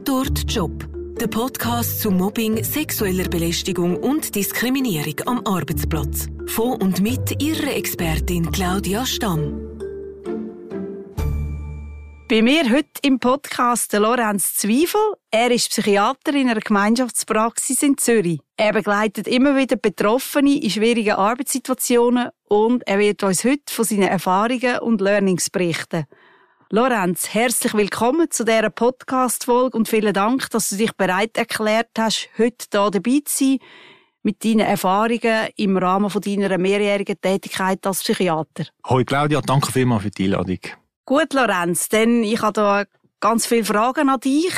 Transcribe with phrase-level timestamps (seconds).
[0.00, 0.88] Tatort Job.
[1.20, 6.26] Der Podcast zu Mobbing, sexueller Belästigung und Diskriminierung am Arbeitsplatz.
[6.46, 9.60] Von und mit Ihrer Expertin Claudia Stamm.
[12.30, 15.00] Bei mir heute im Podcast Lorenz Zweifel.
[15.30, 18.40] Er ist Psychiater in einer Gemeinschaftspraxis in Zürich.
[18.56, 24.08] Er begleitet immer wieder Betroffene in schwierigen Arbeitssituationen und er wird uns heute von seinen
[24.08, 26.06] Erfahrungen und Learnings berichten.
[26.72, 32.28] Lorenz, herzlich willkommen zu dieser Podcast-Folge und vielen Dank, dass du dich bereit erklärt hast,
[32.38, 33.58] heute hier dabei zu sein
[34.22, 38.66] mit deinen Erfahrungen im Rahmen von deiner mehrjährigen Tätigkeit als Psychiater.
[38.88, 40.60] Hoi Claudia, danke vielmals für die Einladung.
[41.06, 42.84] Gut, Lorenz, denn ich habe da
[43.18, 44.54] ganz viele Fragen an dich.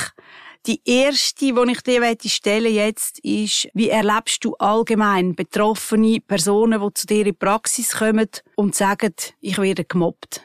[0.66, 6.92] Die erste, die ich dir stellen jetzt, ist, wie erlebst du allgemein betroffene Personen, die
[6.92, 10.42] zu dir in die Praxis kommen und sagen, ich werde gemobbt?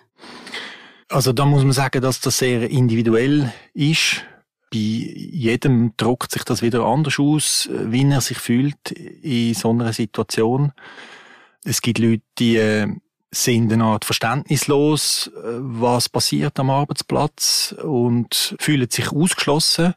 [1.10, 4.26] Also da muss man sagen, dass das sehr individuell ist.
[4.72, 9.94] Bei jedem drückt sich das wieder anders aus, wie er sich fühlt in so einer
[9.94, 10.74] Situation.
[11.64, 12.88] Es gibt Leute, die äh,
[13.32, 19.94] sind eine Art verständnislos, äh, was passiert am Arbeitsplatz und fühlen sich ausgeschlossen.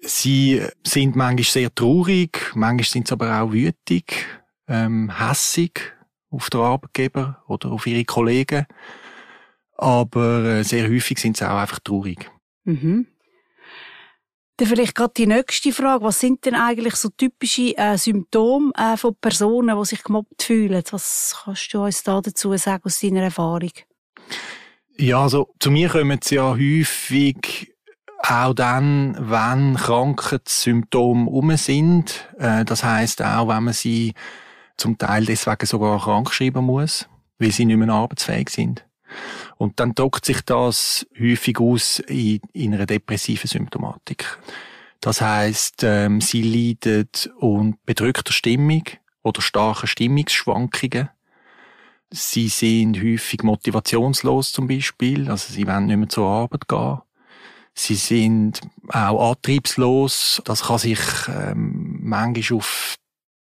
[0.00, 4.26] Sie sind manchmal sehr traurig, manchmal sind sie aber auch wütig,
[4.68, 5.92] ähm, hässig
[6.30, 8.66] auf den Arbeitgeber oder auf ihre Kollegen.
[9.78, 12.30] Aber äh, sehr häufig sind sie auch einfach traurig.
[12.64, 13.06] Mhm.
[14.58, 16.04] Dann vielleicht gerade die nächste Frage.
[16.04, 20.82] Was sind denn eigentlich so typische äh, Symptome äh, von Personen, die sich gemobbt fühlen?
[20.90, 23.70] Was kannst du uns da dazu sagen aus deiner Erfahrung?
[24.96, 27.72] Ja, also zu mir kommen sie ja häufig
[28.20, 32.28] auch dann, wenn Krankheitssymptome um sind.
[32.38, 34.14] Äh, das heißt auch, wenn man sie
[34.76, 38.84] zum Teil deswegen sogar krank schreiben muss, weil sie nicht mehr arbeitsfähig sind.
[39.58, 44.38] Und dann drückt sich das häufig aus in, in einer depressiven Symptomatik.
[45.00, 48.84] Das heißt, ähm, sie leiden unter bedrückter Stimmung
[49.22, 51.10] oder starken Stimmungsschwankungen.
[52.10, 57.00] Sie sind häufig motivationslos zum Beispiel, also sie wollen nicht mehr zur Arbeit gehen.
[57.74, 60.40] Sie sind auch antriebslos.
[60.44, 62.96] Das kann sich ähm, manchmal auf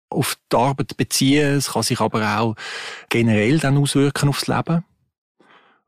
[0.09, 1.55] auf die Arbeit beziehen.
[1.55, 2.55] Es kann sich aber auch
[3.07, 4.83] generell dann auswirken aufs Leben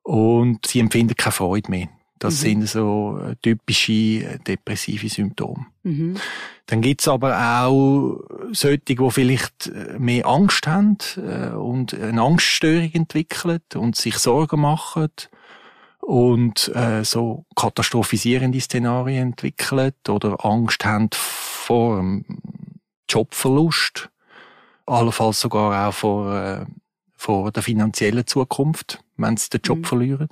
[0.04, 1.88] und sie empfinden keine Freude mehr.
[2.20, 2.40] Das mhm.
[2.40, 5.66] sind so äh, typische äh, depressive Symptome.
[5.84, 6.16] Mhm.
[6.68, 8.22] Dann gibt's aber auch
[8.54, 10.98] solche, die vielleicht äh, mehr Angst haben
[11.58, 15.10] und eine Angststörung entwickeln und sich Sorgen machen
[16.00, 22.26] und äh, so katastrophisierende Szenarien entwickeln oder Angst haben vor einem
[23.10, 24.10] Jobverlust,
[24.86, 26.66] allenfalls sogar auch vor äh,
[27.16, 29.84] vor der finanziellen Zukunft, wenn sie den Job mhm.
[29.86, 30.30] verlieren.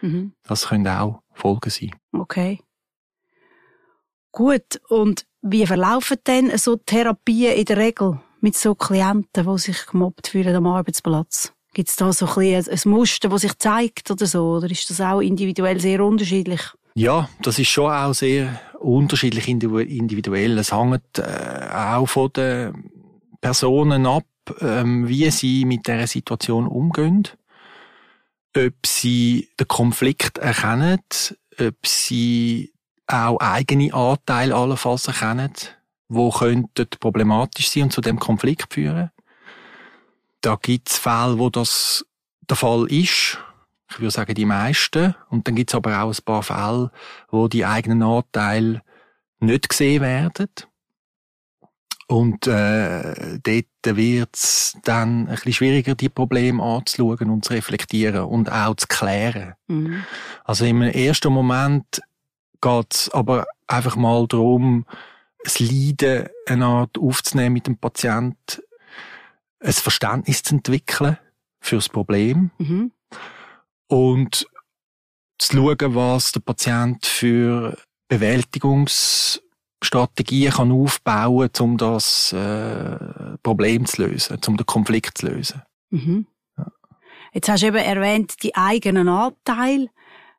[0.00, 0.32] Mhm.
[0.44, 1.90] Das können auch Folgen sein.
[2.12, 2.60] Okay.
[4.32, 4.80] Gut.
[4.88, 10.28] Und wie verlaufen denn so Therapien in der Regel mit so Klienten, die sich gemobbt
[10.28, 11.52] fühlen am Arbeitsplatz?
[11.72, 14.56] Gibt es da so ein, ein Muster, das sich zeigt oder so?
[14.56, 16.60] Oder ist das auch individuell sehr unterschiedlich?
[16.94, 20.56] Ja, das ist schon auch sehr unterschiedlich individuell.
[20.58, 22.90] Es hängt äh, auch von den
[23.40, 24.26] Personen ab,
[24.60, 27.28] ähm, wie sie mit der Situation umgehen,
[28.56, 31.00] ob sie den Konflikt erkennen,
[31.58, 32.72] ob sie
[33.06, 35.52] auch eigene Anteile allenfalls erkennen,
[36.08, 39.10] wo könnten problematisch sein und zu dem Konflikt führen.
[40.40, 42.04] Da gibt es Fälle, wo das
[42.48, 43.38] der Fall ist.
[43.90, 45.14] Ich würde sagen, die meisten.
[45.30, 46.90] Und dann gibt es aber auch ein paar Fälle,
[47.30, 48.82] wo die eigenen Anteile
[49.38, 50.48] nicht gesehen werden.
[52.06, 58.24] Und äh, dort wird es dann ein bisschen schwieriger, die Probleme anzuschauen und zu reflektieren
[58.24, 59.54] und auch zu klären.
[59.68, 60.04] Mhm.
[60.44, 62.02] Also im ersten Moment
[62.60, 64.84] geht es aber einfach mal darum,
[65.44, 68.62] das Leiden eine Art aufzunehmen mit dem Patienten,
[69.60, 71.18] ein Verständnis zu entwickeln
[71.60, 72.92] fürs Problem mhm.
[73.86, 74.46] und
[75.38, 77.76] zu schauen, was der Patient für
[78.08, 79.42] Bewältigungs
[79.84, 82.96] Strategien kann aufbauen kann, um das äh,
[83.42, 85.62] Problem zu lösen, um den Konflikt zu lösen.
[85.90, 86.26] Mhm.
[86.56, 86.66] Ja.
[87.32, 89.88] Jetzt hast du eben erwähnt, die eigenen Anteile.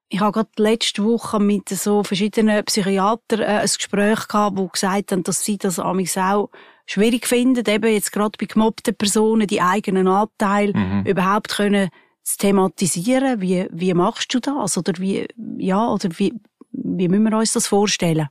[0.09, 5.11] Ich habe gerade letzte Woche mit so verschiedenen Psychiatern äh, ein Gespräch gehabt, wo gesagt
[5.11, 6.49] haben, dass sie das amigs auch
[6.85, 11.03] schwierig finden, eben jetzt gerade bei gemobbten Personen die eigenen Anteile mhm.
[11.05, 11.89] überhaupt können
[12.23, 13.41] zu thematisieren.
[13.41, 14.77] Wie, wie machst du das?
[14.77, 15.27] Oder wie,
[15.57, 16.33] ja, oder wie,
[16.71, 18.27] wie müssen wir uns das vorstellen?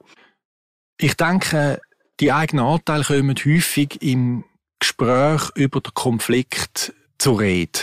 [0.99, 1.81] Ich denke,
[2.20, 4.44] die eigenen Anteile kommen häufig im
[4.79, 7.81] Gespräch über den Konflikt zur Rede.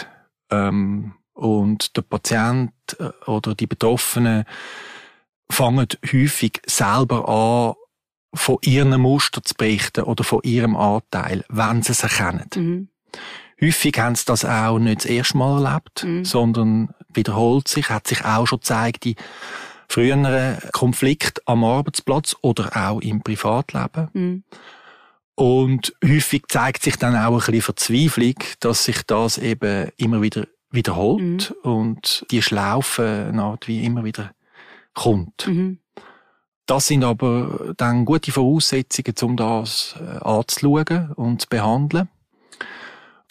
[0.49, 4.45] Ähm, und der Patient äh, oder die Betroffenen
[5.51, 7.75] fangen häufig selber an,
[8.33, 12.49] von ihren Muster zu berichten oder von ihrem Anteil, wenn sie es erkennen.
[12.55, 12.87] Mhm.
[13.61, 16.23] Häufig haben sie das auch nicht das erste Mal erlebt, mhm.
[16.23, 19.15] sondern wiederholt sich, hat sich auch schon gezeigt in
[19.91, 24.09] früheren Konflikt am Arbeitsplatz oder auch im Privatleben.
[24.13, 24.43] Mhm.
[25.35, 30.47] Und häufig zeigt sich dann auch ein bisschen Verzweiflung, dass sich das eben immer wieder
[30.69, 31.71] wiederholt mhm.
[31.71, 34.31] und die Schlaufe eine Art wie immer wieder
[34.93, 35.47] kommt.
[35.47, 35.79] Mhm.
[36.65, 42.07] Das sind aber dann gute Voraussetzungen, um das äh, anzuschauen und zu behandeln.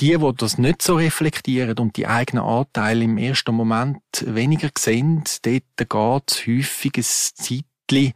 [0.00, 5.24] Die, die das nicht so reflektieren und die eigenen Anteile im ersten Moment weniger sehen,
[5.42, 8.14] dort geht es häufig ein Zeitchen,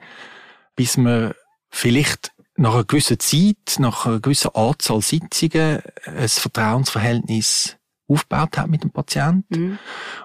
[0.76, 1.34] bis man
[1.68, 7.76] vielleicht nach einer gewissen Zeit, nach einer gewissen Anzahl Sitzungen ein Vertrauensverhältnis
[8.06, 9.78] aufgebaut hat mit dem Patienten mhm.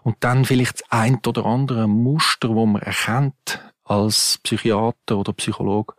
[0.04, 5.96] und dann vielleicht das ein oder andere Muster, wo man erkennt als Psychiater oder Psychologe,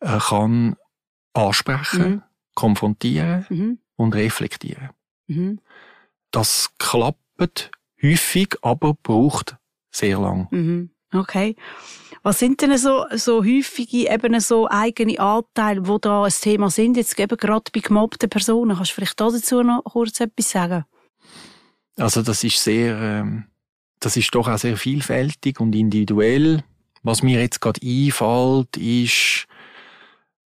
[0.00, 0.76] äh, kann
[1.32, 2.22] ansprechen, mhm.
[2.54, 3.78] konfrontieren mhm.
[3.96, 4.90] Und reflektieren.
[5.26, 5.60] Mhm.
[6.30, 7.70] Das klappt
[8.02, 9.56] häufig, aber braucht
[9.90, 10.48] sehr lang.
[10.50, 10.90] Mhm.
[11.12, 11.54] Okay.
[12.22, 16.96] Was sind denn so, so häufige, eben so eigene Anteile, wo da ein Thema sind?
[16.96, 18.76] Jetzt eben gerade bei gemobbten Personen.
[18.76, 20.84] Kannst du vielleicht dazu noch kurz etwas sagen?
[21.96, 23.44] Also das ist sehr, ähm,
[24.00, 26.64] das ist doch auch sehr vielfältig und individuell.
[27.02, 29.46] Was mir jetzt gerade einfällt, ist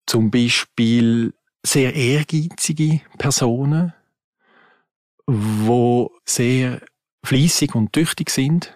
[0.07, 1.35] zum Beispiel
[1.65, 3.93] sehr ehrgeizige Personen,
[5.27, 6.81] wo sehr
[7.25, 8.75] fließig und tüchtig sind,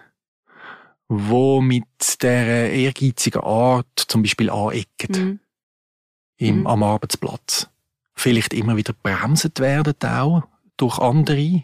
[1.07, 5.39] wo mit der ehrgeizigen Art zum Beispiel anecken mhm.
[6.37, 6.67] im, mhm.
[6.67, 7.69] am Arbeitsplatz.
[8.15, 10.43] Vielleicht immer wieder bremset werden auch
[10.77, 11.63] durch andere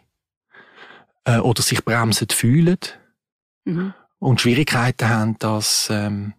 [1.26, 2.78] äh, oder sich bremset fühlen
[3.66, 3.94] mhm.
[4.20, 6.34] und Schwierigkeiten haben, das, ähm,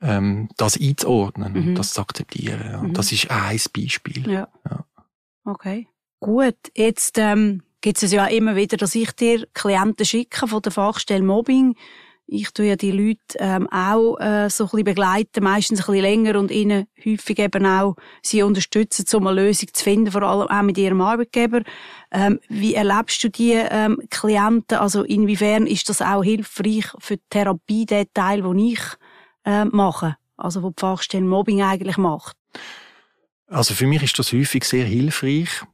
[0.00, 1.74] ähm, das einzuordnen und mhm.
[1.74, 2.60] das zu akzeptieren.
[2.64, 2.82] Ja.
[2.82, 2.94] Mhm.
[2.94, 4.30] Das ist ein Beispiel.
[4.30, 4.48] Ja.
[4.68, 4.84] ja.
[5.44, 5.88] Okay.
[6.20, 10.72] Gut, jetzt ähm, gibt es ja immer wieder, dass ich dir Klienten schicke von der
[10.72, 11.74] Fachstelle Mobbing.
[12.30, 16.02] Ich tue ja die Leute ähm, auch äh, so ein bisschen begleiten, meistens ein bisschen
[16.02, 20.48] länger und ihnen häufig eben auch sie unterstützen, um eine Lösung zu finden, vor allem
[20.48, 21.62] auch mit ihrem Arbeitgeber.
[22.12, 24.76] Ähm, wie erlebst du die ähm, Klienten?
[24.76, 28.80] Also inwiefern ist das auch hilfreich für die Therapie, der Teil, den ich
[29.48, 30.16] äh, mache?
[30.36, 32.36] Also wo die Fachstelle Mobbing eigentlich macht?
[33.48, 35.64] Also für mich ist das häufig sehr hilfreich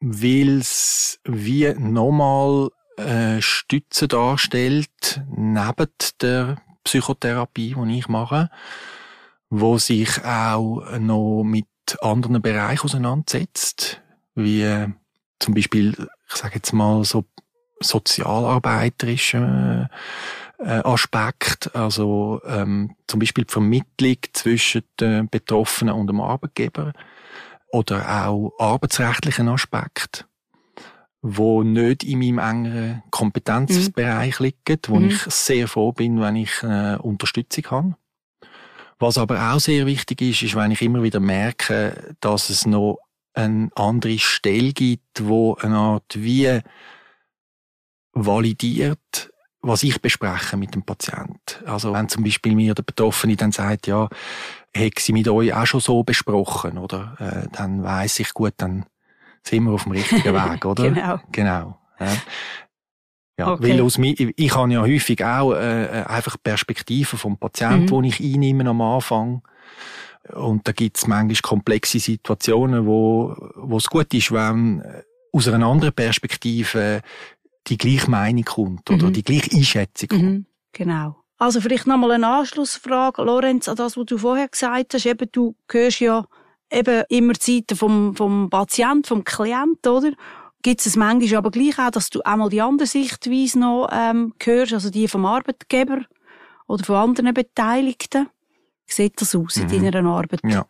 [0.00, 5.86] weil es wie nochmal äh, Stütze darstellt, neben
[6.20, 8.50] der Psychotherapie, die ich mache,
[9.50, 11.66] wo sich auch noch mit
[12.00, 14.00] anderen Bereichen auseinandersetzt,
[14.34, 14.86] wie
[15.38, 17.24] zum Beispiel, ich sage jetzt mal so
[17.80, 19.88] sozialarbeiterische
[20.58, 26.92] äh, Aspekt, also ähm, zum Beispiel die Vermittlung zwischen den Betroffenen und dem Arbeitgeber
[27.72, 30.26] oder auch arbeitsrechtlichen Aspekt,
[31.22, 34.46] wo nicht in meinem engeren Kompetenzbereich mhm.
[34.46, 35.08] liegen, wo mhm.
[35.08, 37.96] ich sehr froh bin, wenn ich äh, Unterstützung habe.
[38.98, 42.98] Was aber auch sehr wichtig ist, ist, wenn ich immer wieder merke, dass es noch
[43.32, 46.60] eine andere Stelle gibt, wo eine Art wie
[48.12, 49.30] validiert,
[49.62, 51.62] was ich bespreche mit dem Patient.
[51.66, 54.08] Also wenn zum Beispiel mir der Betroffene dann sagt, ja,
[54.72, 57.16] hätte sie mit euch auch schon so besprochen, oder?
[57.18, 58.86] Äh, dann weiß ich gut, dann
[59.42, 60.90] sind wir auf dem richtigen Weg, oder?
[60.90, 61.20] genau.
[61.30, 61.78] Genau.
[61.98, 62.16] Ja.
[63.38, 63.70] Ja, okay.
[63.70, 68.02] weil aus mir, ich habe ja häufig auch äh, äh einfach Perspektiven vom Patienten, mhm.
[68.02, 69.42] die ich einnehme am Anfang.
[70.34, 75.48] Und da gibt es manchmal komplexe Situationen, wo, wo es gut ist, wenn äh, aus
[75.48, 77.00] einer anderen Perspektive
[77.66, 79.12] die gleiche Meinung kommt oder mhm.
[79.12, 80.22] die gleiche Einschätzung kommt.
[80.22, 80.46] Mhm.
[80.72, 81.16] Genau.
[81.38, 85.06] Also vielleicht nochmal eine Anschlussfrage, Lorenz, an das, was du vorher gesagt hast.
[85.06, 86.24] Eben, du hörst ja
[86.70, 90.12] eben immer die Seite vom, vom Patient, vom Klient, oder?
[90.62, 94.74] Gibt es manchmal aber gleich auch, dass du einmal die andere Sichtweise noch ähm, hörst,
[94.74, 96.02] also die vom Arbeitgeber
[96.66, 98.28] oder von anderen Beteiligten?
[98.86, 99.90] Wie sieht das aus in mhm.
[99.90, 100.40] deiner Arbeit?
[100.44, 100.66] Ja.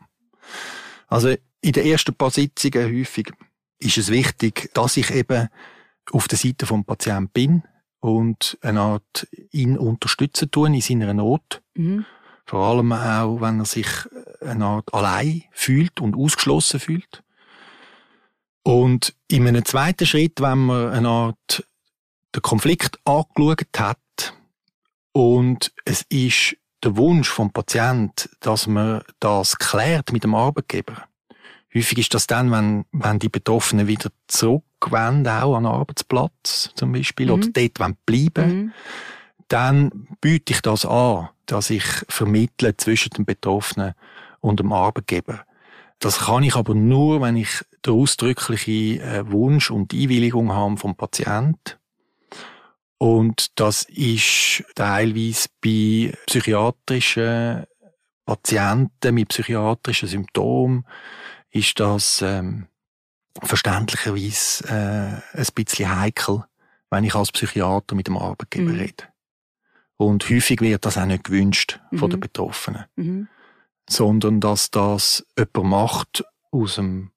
[1.08, 3.32] Also in den ersten paar Sitzungen häufig
[3.80, 5.48] ist es wichtig, dass ich eben
[6.12, 7.62] auf der Seite vom Patienten bin
[8.00, 11.62] und eine Art ihn unterstützen tun in seiner Not.
[11.74, 12.04] Mhm.
[12.46, 13.86] Vor allem auch, wenn er sich
[14.40, 17.22] eine Art allein fühlt und ausgeschlossen fühlt.
[18.62, 21.64] Und in einem zweiten Schritt, wenn man eine Art
[22.34, 24.34] den Konflikt angeschaut hat
[25.12, 31.04] und es ist der Wunsch vom Patient, dass man das klärt mit dem Arbeitgeber.
[31.74, 36.92] Häufig ist das dann, wenn, wenn die Betroffenen wieder zurückwenden, auch an den Arbeitsplatz zum
[36.92, 37.32] Beispiel, mhm.
[37.32, 38.72] oder dort bleiben, mhm.
[39.48, 43.94] dann biete ich das an, dass ich vermittle zwischen dem Betroffenen
[44.40, 45.44] und dem Arbeitgeber.
[46.00, 50.96] Das kann ich aber nur, wenn ich den ausdrücklichen äh, Wunsch und Einwilligung habe vom
[50.96, 51.78] Patient.
[52.98, 57.64] Und das ist teilweise bei psychiatrischen
[58.24, 60.84] Patienten mit psychiatrischen Symptomen
[61.50, 62.66] ist das ähm,
[63.42, 66.44] verständlicherweise äh, ein bisschen heikel,
[66.90, 68.78] wenn ich als Psychiater mit dem Arbeitgeber mhm.
[68.78, 69.04] rede.
[69.96, 71.98] Und häufig wird das auch nicht gewünscht mhm.
[71.98, 72.84] von den Betroffenen.
[72.96, 73.28] Mhm.
[73.88, 77.10] Sondern dass das jemand macht aus dem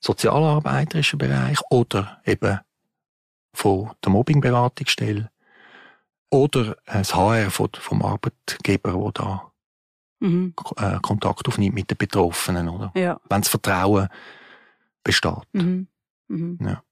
[0.00, 2.60] sozialarbeiterischen Bereich oder eben
[3.54, 5.30] von der Mobbingberatungsstelle
[6.30, 9.47] oder das HR vom Arbeitgeber, wo da
[10.20, 10.54] mhm.
[10.76, 12.92] Äh, Kontakt aufnimmt mit den Betroffenen, oder?
[12.94, 13.20] Ja.
[13.28, 14.08] Wenn das Vertrauen
[15.02, 15.32] besteht.
[15.52, 15.88] Mhm.
[16.28, 16.58] Mhm.
[16.62, 16.82] Ja.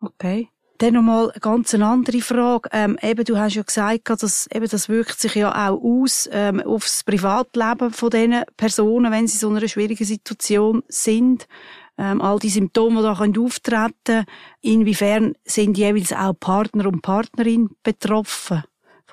[0.00, 0.48] Okay.
[0.78, 2.68] Dann nochmal eine ganz andere Frage.
[2.72, 6.60] Ähm, eben, du hast ja gesagt, dass, eben, das wirkt sich ja auch aus ähm,
[6.60, 11.48] auf das Privatleben von diesen Personen, wenn sie in so einer schwierigen Situation sind.
[11.96, 14.26] Ähm, all die Symptome, die da können auftreten
[14.60, 18.64] inwiefern sind jeweils auch Partner und Partnerin betroffen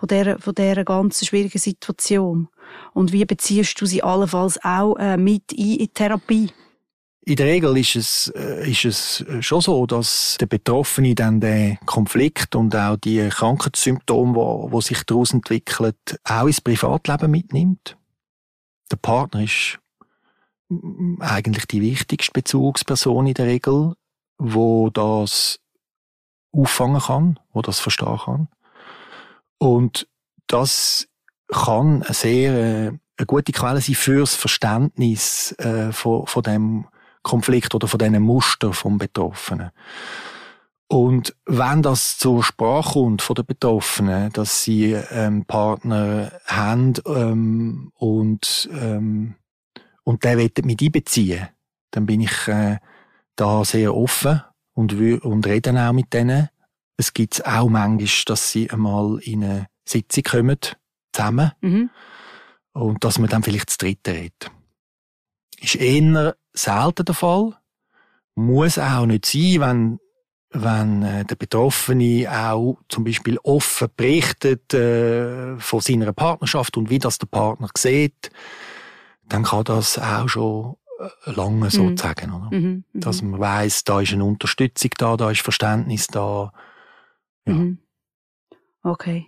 [0.04, 2.50] von dieser, von dieser ganz schwierigen Situation?
[2.94, 6.52] Und wie beziehst du sie allenfalls auch äh, mit in die Therapie?
[7.26, 11.78] In der Regel ist es, äh, ist es schon so, dass der Betroffene dann den
[11.86, 17.98] Konflikt und auch die Krankheitssymptome, wo, wo sich daraus entwickelt, auch ins Privatleben mitnimmt.
[18.92, 19.80] Der Partner ist
[21.20, 23.94] eigentlich die wichtigste Bezugsperson in der Regel,
[24.38, 25.60] wo das
[26.52, 28.50] auffangen kann, wo das verstehen kann.
[29.64, 30.10] Und
[30.48, 31.08] das
[31.48, 36.88] kann eine sehr äh, eine gute Quelle sein fürs Verständnis äh, von, von dem
[37.22, 39.72] Konflikt oder von diesen Muster vom Betroffenen.
[40.90, 47.92] Und wenn das zur Sprache kommt von den Betroffenen, dass sie ähm, Partner haben ähm,
[47.96, 49.36] und ähm,
[50.04, 51.48] und der will mit einbeziehen,
[51.92, 52.80] dann bin ich äh,
[53.38, 54.42] da sehr offen
[54.74, 56.50] und und rede auch mit denen.
[56.98, 60.58] Es gibt auch manchmal, dass sie einmal in eine Sitzung kommen
[61.12, 61.90] zusammen mhm.
[62.74, 64.52] und dass man dann vielleicht zu dritten redet.
[65.60, 67.58] Ist eher selten der Fall.
[68.36, 70.00] Muss auch nicht sein, wenn,
[70.52, 77.00] wenn äh, der Betroffene auch zum Beispiel offen berichtet äh, von seiner Partnerschaft und wie
[77.00, 78.32] das der Partner sieht,
[79.28, 81.98] dann kann das auch schon äh, lange so mhm.
[81.98, 82.50] sagen, oder?
[82.52, 82.84] Mhm.
[82.92, 83.00] Mhm.
[83.00, 86.52] Dass man weiß, da ist eine Unterstützung da, da ist Verständnis da.
[87.46, 87.80] Mhm.
[88.84, 89.28] Okay.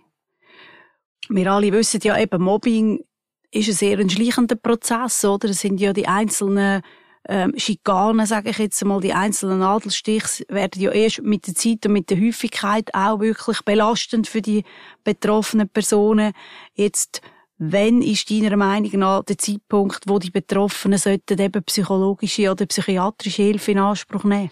[1.28, 3.04] Wir alle wissen ja eben, Mobbing
[3.50, 5.48] ist ein sehr ein schleichender Prozess, oder?
[5.48, 6.82] Es sind ja die einzelnen
[7.28, 11.84] ähm, Schikanen, sage ich jetzt mal, die einzelnen Nadelstiche werden ja erst mit der Zeit
[11.86, 14.64] und mit der Häufigkeit auch wirklich belastend für die
[15.02, 16.32] betroffenen Personen.
[16.74, 17.22] Jetzt,
[17.58, 23.42] wenn ist deiner Meinung nach der Zeitpunkt, wo die Betroffenen sollten eben psychologische oder psychiatrische
[23.42, 24.50] Hilfe in Anspruch nehmen?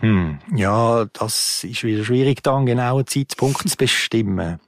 [0.00, 4.60] Hm, ja, das ist wieder schwierig, da einen genauen Zeitpunkt zu bestimmen.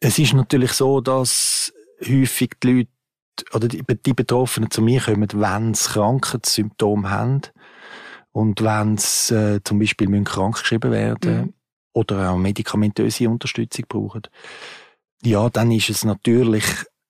[0.00, 2.90] Es ist natürlich so, dass häufig die Leute
[3.52, 7.42] oder die, die Betroffenen zu mir kommen, wenn sie Krankheitssymptome haben
[8.32, 11.54] und wenn sie äh, zum Beispiel müssen krankgeschrieben werden mhm.
[11.92, 14.22] oder auch medikamentöse Unterstützung brauchen.
[15.22, 16.64] Ja, dann ist es natürlich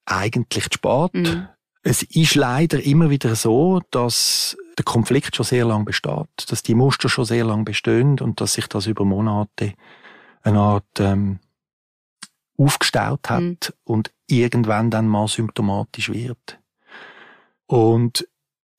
[0.07, 1.15] eigentlich zu spät.
[1.15, 1.49] Mhm.
[1.87, 6.75] Es ist leider immer wieder so, dass der Konflikt schon sehr lange besteht, dass die
[6.75, 9.75] Muster schon sehr lange bestehen und dass sich das über Monate
[10.43, 11.41] eine Art ähm,
[12.57, 13.59] aufgestaut hat mhm.
[13.85, 16.59] und irgendwann dann mal symptomatisch wird.
[17.67, 18.27] Und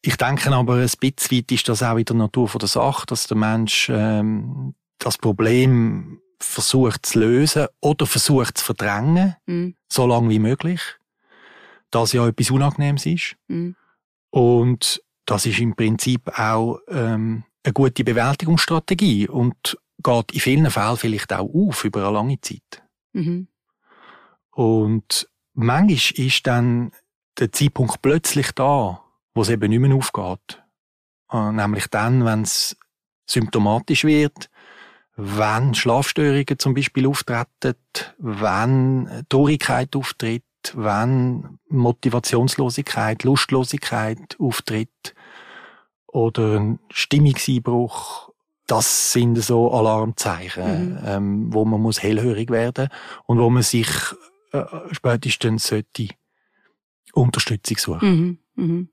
[0.01, 3.27] ich denke aber, ein bisschen weit ist das auch in der Natur der Sache, dass
[3.27, 9.75] der Mensch ähm, das Problem versucht zu lösen oder versucht zu verdrängen, mhm.
[9.91, 10.81] so lange wie möglich.
[11.95, 13.37] Das ja etwas Unangenehmes ist.
[13.47, 13.77] Mhm.
[14.29, 20.97] Und das ist im Prinzip auch ähm, eine gute Bewältigungsstrategie und geht in vielen Fällen
[20.97, 22.83] vielleicht auch auf über eine lange Zeit.
[23.13, 23.47] Mhm.
[24.51, 26.91] Und manchmal ist dann
[27.39, 29.01] der Zeitpunkt plötzlich da,
[29.33, 30.61] wo es eben nicht mehr aufgeht.
[31.31, 32.75] Äh, nämlich dann, wenn es
[33.25, 34.49] symptomatisch wird,
[35.15, 37.75] wenn Schlafstörungen zum Beispiel auftreten,
[38.17, 40.43] wenn Traurigkeit auftritt,
[40.75, 45.15] wenn Motivationslosigkeit, Lustlosigkeit auftritt
[46.07, 48.31] oder ein Stimmungseinbruch.
[48.67, 50.99] Das sind so Alarmzeichen, mhm.
[51.05, 52.89] ähm, wo man muss hellhörig werden
[53.25, 53.89] und wo man sich
[54.51, 56.07] äh, spätestens sollte
[57.13, 58.39] Unterstützung suchen.
[58.55, 58.89] Mhm, mhm.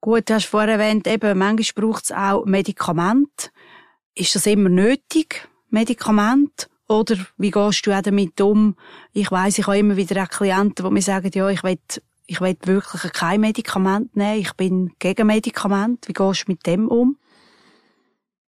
[0.00, 3.50] Gut, du hast vorher erwähnt, eben, manchmal braucht es auch Medikamente.
[4.14, 6.68] Ist das immer nötig, Medikament?
[6.88, 8.74] Oder wie gehst du auch damit um?
[9.12, 11.78] Ich weiss, ich habe immer wieder auch Klienten, die mir sagen, ja, ich will,
[12.26, 16.08] ich will wirklich kein Medikament nehmen, ich bin gegen Medikament.
[16.08, 17.18] Wie gehst du mit dem um?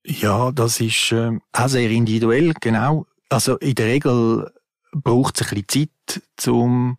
[0.07, 3.07] Ja, das ist äh, auch sehr individuell, genau.
[3.28, 4.50] Also in der Regel
[4.92, 6.97] braucht es ein bisschen Zeit, um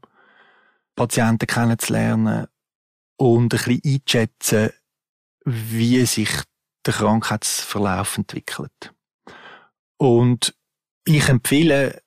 [0.95, 2.47] Patienten kennenzulernen
[3.15, 4.69] und ein bisschen einzuschätzen,
[5.45, 6.29] wie sich
[6.85, 8.93] der Krankheitsverlauf entwickelt.
[9.97, 10.53] Und
[11.17, 12.01] ich empfehle,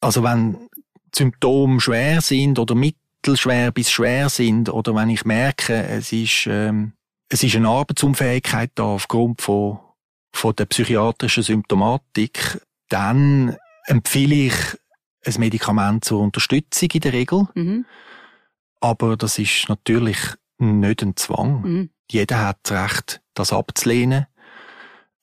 [0.00, 0.68] also wenn
[1.14, 6.92] Symptome schwer sind oder mittelschwer bis schwer sind oder wenn ich merke, es ist, ähm,
[7.28, 9.78] es ist eine Arbeitsunfähigkeit da aufgrund von,
[10.32, 13.56] von der psychiatrischen Symptomatik, dann
[13.86, 14.54] empfehle ich
[15.24, 17.46] ein Medikament zur Unterstützung in der Regel.
[17.54, 17.84] Mhm.
[18.80, 20.18] Aber das ist natürlich
[20.58, 21.62] nicht ein Zwang.
[21.62, 21.90] Mhm.
[22.10, 24.26] Jeder hat das Recht, das abzulehnen.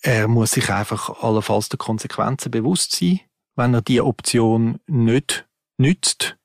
[0.02, 3.22] Er muss sich einfach allenfalls der Konsequenzen bewusst sein,
[3.56, 6.38] wenn er die Option nicht nützt.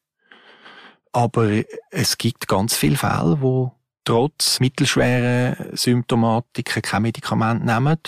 [1.13, 3.73] Aber es gibt ganz viele Fälle, wo
[4.05, 7.99] trotz mittelschwerer Symptomatiken kein Medikament nehmen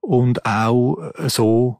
[0.00, 1.78] und auch so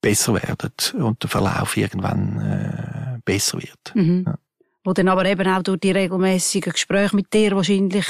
[0.00, 0.72] besser werden
[1.02, 3.94] und der Verlauf irgendwann äh, besser wird.
[3.94, 4.24] Mhm.
[4.26, 4.38] Ja.
[4.84, 8.06] Wo dann aber eben auch durch die regelmäßigen Gespräche mit dir wahrscheinlich,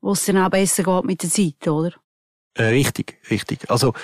[0.00, 1.92] wo es dann auch besser geht mit der Zeit, oder?
[2.58, 3.70] Richtig, richtig.
[3.70, 3.94] Also,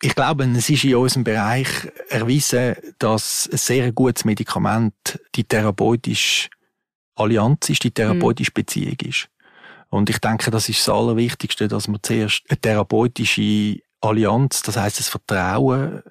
[0.00, 1.68] ich glaube, es ist in unserem Bereich
[2.08, 6.48] erwiesen, dass ein sehr gutes Medikament die therapeutische
[7.14, 8.54] Allianz ist, die therapeutische mhm.
[8.54, 9.28] Beziehung ist.
[9.90, 14.98] Und ich denke, das ist das Allerwichtigste, dass man zuerst eine therapeutische Allianz, das heißt
[14.98, 16.02] das Vertrauen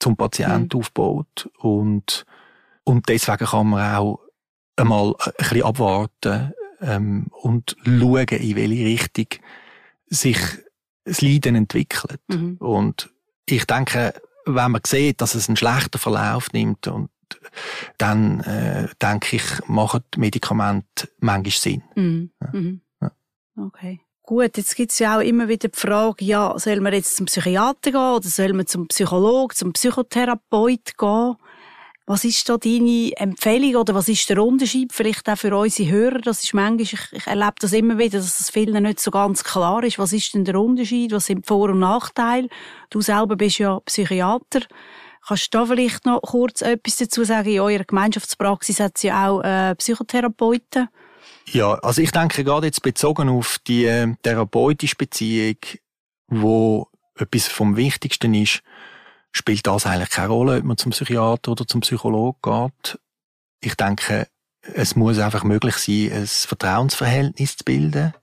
[0.00, 0.80] zum Patienten mhm.
[0.80, 2.26] aufbaut und
[2.82, 4.20] und deswegen kann man auch
[4.76, 9.26] einmal ein bisschen abwarten ähm, und schauen, in welche Richtung
[10.06, 10.38] sich
[11.06, 12.20] das Leiden entwickelt.
[12.28, 12.56] Mhm.
[12.58, 13.10] Und
[13.48, 14.12] ich denke,
[14.44, 17.10] wenn man sieht, dass es einen schlechten Verlauf nimmt, und
[17.98, 21.82] dann äh, denke ich, machen Medikamente manchmal Sinn.
[21.94, 22.30] Mhm.
[22.40, 22.48] Ja.
[22.52, 22.80] Mhm.
[23.00, 23.12] Ja.
[23.56, 24.00] Okay.
[24.22, 27.92] Gut, jetzt gibt's ja auch immer wieder die Frage, ja, soll man jetzt zum Psychiater
[27.92, 31.36] gehen oder soll man zum Psychologen, zum Psychotherapeut gehen?
[32.08, 36.20] Was ist da deine Empfehlung oder was ist der Unterschied vielleicht auch für unsere Hörer?
[36.20, 39.42] Das ist manchmal, ich, ich erlebe das immer wieder, dass es vielen nicht so ganz
[39.42, 39.98] klar ist.
[39.98, 41.10] Was ist denn der Unterschied?
[41.10, 42.48] Was sind Vor- und Nachteile?
[42.90, 44.60] Du selber bist ja Psychiater.
[45.26, 47.48] Kannst du da vielleicht noch kurz etwas dazu sagen?
[47.48, 50.88] In eurer Gemeinschaftspraxis hat es ja auch äh, Psychotherapeuten.
[51.46, 55.56] Ja, also ich denke gerade jetzt bezogen auf die äh, therapeutische Beziehung,
[56.28, 58.62] wo etwas vom Wichtigsten ist,
[59.36, 62.98] spielt das eigentlich keine Rolle, ob man zum Psychiater oder zum Psychologen geht.
[63.60, 64.28] Ich denke,
[64.62, 68.14] es muss einfach möglich sein, ein Vertrauensverhältnis zu bilden,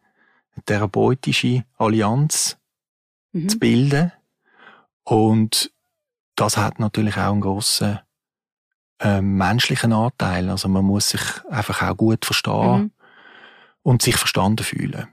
[0.55, 2.57] eine therapeutische Allianz
[3.31, 3.47] mhm.
[3.47, 4.11] zu bilden.
[5.03, 5.71] Und
[6.35, 7.99] das hat natürlich auch einen grossen
[8.99, 10.49] äh, menschlichen Anteil.
[10.49, 12.91] Also man muss sich einfach auch gut verstehen mhm.
[13.83, 15.07] und sich verstanden fühlen.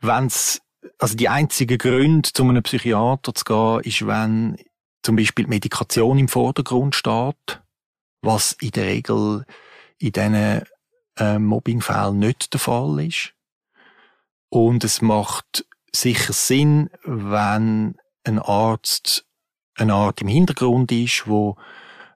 [0.00, 0.62] Wenn's,
[0.98, 4.56] also die einzige Gründe, zu einem Psychiater zu gehen, ist, wenn
[5.02, 7.62] zum Beispiel die Medikation im Vordergrund steht,
[8.22, 9.44] was in der Regel
[9.98, 10.62] in diesen
[11.16, 13.34] äh, Mobbingfällen nicht der Fall ist.
[14.48, 19.24] Und es macht sicher Sinn, wenn ein Arzt
[19.76, 21.56] eine Art im Hintergrund ist, wo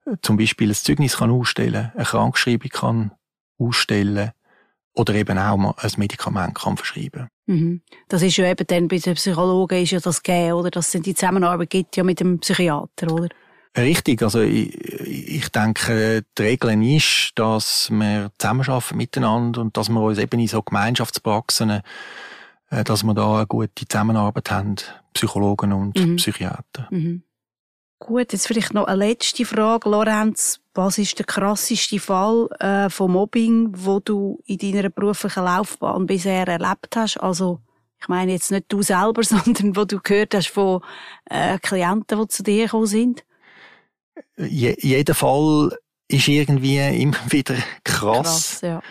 [0.07, 3.13] äh, zum Beispiel ein Zeugnis kann ausstellen, eine Krankschreibung kann
[3.59, 4.33] ausstellen
[4.95, 7.29] oder eben auch mal ein Medikament kann verschreiben.
[7.47, 7.83] Mhm.
[8.09, 10.71] Das ist ja eben dann bei den Psychologen ist ja das gegeben, oder?
[10.71, 13.29] Das sind die Zusammenarbeit gibt ja mit dem Psychiater, oder?
[13.77, 20.01] Richtig, also ich, ich denke, die Regel ist, dass wir zusammenarbeiten miteinander und dass wir
[20.01, 21.83] uns eben in so Gemeinschaftspraxen,
[22.71, 24.77] äh, dass wir da eine gute Zusammenarbeit haben,
[25.13, 26.17] Psychologen und mhm.
[26.17, 26.87] Psychiater.
[26.91, 27.25] Mhm.
[27.99, 30.61] Gut, jetzt vielleicht noch eine letzte Frage, Lorenz.
[30.75, 36.47] Was ist der krasseste Fall äh, von Mobbing, wo du in deiner beruflichen Laufbahn bisher
[36.49, 37.19] erlebt hast?
[37.19, 37.61] Also,
[38.01, 40.83] ich meine jetzt nicht du selber, sondern wo du gehört hast von
[41.27, 43.25] äh, Klienten, die zu dir gekommen sind?
[44.37, 45.77] Je, jeder Fall
[46.09, 47.55] ist irgendwie immer wieder
[47.85, 48.59] krass.
[48.59, 48.83] krass ja.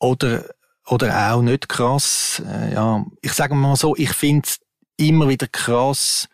[0.00, 0.44] Oder,
[0.86, 2.42] oder auch nicht krass.
[2.46, 4.60] Äh, ja, ich sage mal so, ich finde es
[4.96, 6.28] immer wieder krass,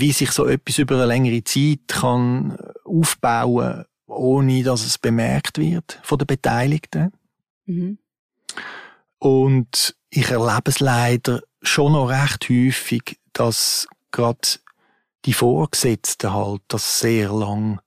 [0.00, 5.98] wie sich so etwas über eine längere Zeit kann aufbauen, ohne dass es bemerkt wird
[6.02, 7.12] von den Beteiligten.
[7.66, 7.98] Mhm.
[9.18, 14.48] Und ich erlebe es leider schon noch recht häufig, dass gerade
[15.24, 17.80] die Vorgesetzten halt das sehr lang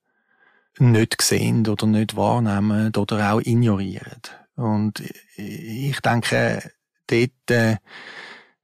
[0.80, 4.22] nicht sehen oder nicht wahrnehmen oder auch ignorieren.
[4.56, 5.04] Und
[5.36, 6.72] ich denke,
[7.08, 7.78] dort, äh,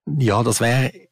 [0.06, 1.08] ja, das wäre äh,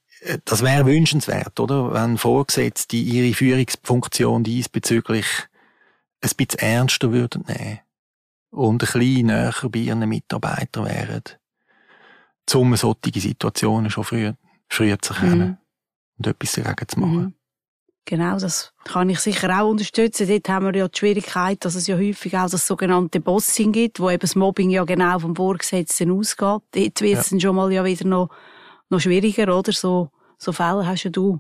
[0.46, 1.94] das wäre wünschenswert, oder?
[1.94, 5.26] Wenn Vorgesetzte ihre Führungsfunktion diesbezüglich
[6.22, 7.80] ein bisschen ernster würden nehmen
[8.52, 11.24] und ein bisschen näher bei ihren Mitarbeitern wären,
[12.54, 14.36] um solche Situationen schon früher,
[14.70, 15.58] früher zu erkennen mhm.
[16.18, 17.18] und etwas dagegen zu machen.
[17.18, 17.34] Mhm.
[18.06, 20.28] Genau, das kann ich sicher auch unterstützen.
[20.28, 24.00] Dort haben wir ja die Schwierigkeit, dass es ja häufig auch das sogenannte Bossing gibt,
[24.00, 26.62] wo eben das Mobbing ja genau vom Vorgesetzten ausgeht.
[26.72, 27.24] Dort wird es ja.
[27.30, 28.30] dann schon mal ja wieder noch,
[28.92, 29.72] noch schwieriger, oder?
[29.72, 31.40] So, so Fälle hast ja du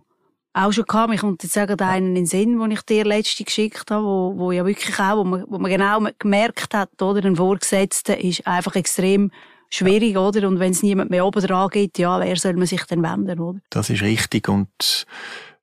[0.54, 1.14] auch schon gehabt.
[1.14, 4.34] Ich kommt jetzt sagen, einen in den Sinn, den ich dir letzte geschickt habe, wo,
[4.38, 7.26] wo ja wirklich auch, wo man, wo man genau gemerkt hat, oder?
[7.26, 9.32] Ein Vorgesetzter ist einfach extrem
[9.70, 10.48] schwierig, oder?
[10.48, 13.40] Und wenn es niemand mehr oben dran geht, ja, wer soll man sich denn wenden,
[13.40, 13.60] oder?
[13.70, 15.06] Das ist richtig und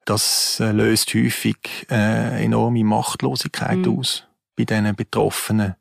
[0.05, 3.99] das äh, löst häufig äh, enorme Machtlosigkeit mhm.
[3.99, 4.25] aus
[4.57, 5.75] bei diesen Betroffenen,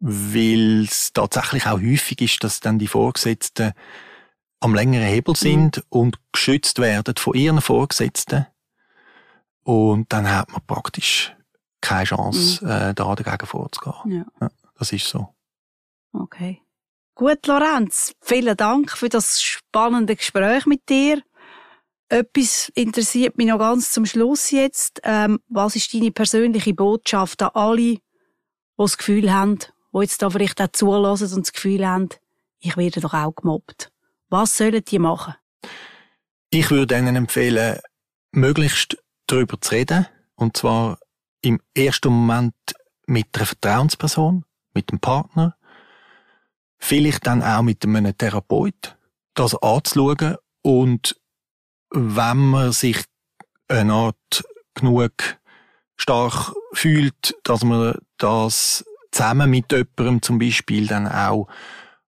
[0.00, 3.72] weil es tatsächlich auch häufig ist, dass dann die Vorgesetzten
[4.64, 5.36] am längeren Hebel mhm.
[5.36, 5.82] sind mhm.
[5.90, 8.46] und geschützt werden von ihren Vorgesetzten.
[9.62, 11.36] Und dann hat man praktisch
[11.80, 12.70] keine Chance, mhm.
[12.70, 13.94] äh, da dagegen vorzugehen.
[14.10, 14.26] Ja.
[14.40, 14.50] ja.
[14.78, 15.28] das ist so.
[16.12, 16.62] Okay.
[17.14, 21.22] Gut, Lorenz, vielen Dank für das spannende Gespräch mit dir.
[22.08, 25.00] Etwas interessiert mich noch ganz zum Schluss jetzt.
[25.04, 28.02] Ähm, was ist deine persönliche Botschaft an alle, die
[28.76, 32.08] das Gefühl haben, die jetzt da vielleicht auch zulassen und das Gefühl haben,
[32.60, 33.93] ich werde doch auch gemobbt?
[34.34, 35.36] Was sollen die machen?
[36.50, 37.78] Ich würde ihnen empfehlen,
[38.32, 40.08] möglichst darüber zu reden.
[40.34, 40.98] Und zwar
[41.40, 42.56] im ersten Moment
[43.06, 44.44] mit einer Vertrauensperson,
[44.74, 45.56] mit dem Partner,
[46.78, 48.96] vielleicht dann auch mit einem Therapeut,
[49.34, 51.14] das anzuschauen und
[51.90, 53.04] wenn man sich
[53.68, 54.44] eine Art
[54.74, 55.12] genug
[55.94, 61.46] stark fühlt, dass man das zusammen mit jemandem zum Beispiel dann auch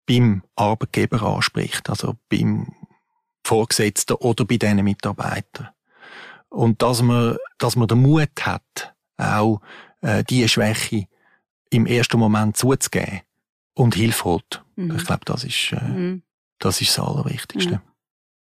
[0.05, 2.73] beim Arbeitgeber anspricht, also beim
[3.45, 5.69] Vorgesetzten oder bei diesen Mitarbeitern.
[6.49, 9.61] Und dass man, dass man den Mut hat, auch
[10.01, 11.07] äh, diese Schwäche
[11.69, 13.21] im ersten Moment zuzugeben
[13.73, 14.63] und Hilfe holt.
[14.75, 14.95] Mhm.
[14.95, 16.23] Ich glaube, das ist, äh, mhm.
[16.59, 17.75] das ist das Allerwichtigste.
[17.75, 17.81] Mhm.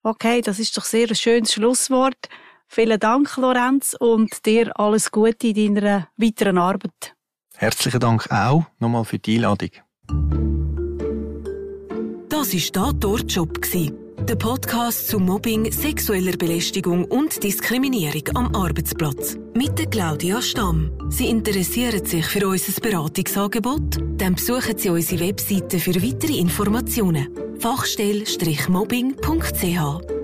[0.03, 2.29] Okay, das ist doch sehr ein schönes Schlusswort.
[2.67, 7.15] Vielen Dank, Lorenz, und dir alles Gute in deiner weiteren Arbeit.
[7.55, 9.71] Herzlichen Dank auch nochmal für die Einladung.
[12.47, 13.59] Das war «Da dort Job»,
[14.25, 19.37] der Podcast zu Mobbing, sexueller Belästigung und Diskriminierung am Arbeitsplatz.
[19.53, 20.93] Mit der Claudia Stamm.
[21.09, 23.97] Sie interessieren sich für unser Beratungsangebot?
[24.15, 27.27] Dann besuchen Sie unsere Webseite für weitere Informationen
[27.59, 30.16] fachstelle-mobbing.ch